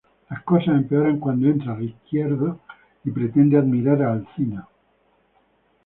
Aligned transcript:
Las 0.31 0.41
cosas 0.41 0.69
empeoran 0.77 1.19
cuando 1.19 1.47
entra 1.47 1.75
'Ricciardo' 1.75 2.59
y 3.03 3.11
pretende 3.11 3.55
admirar 3.59 4.01
a 4.01 4.13
Alcina. 4.13 4.67